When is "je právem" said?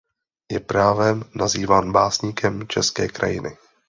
0.51-1.23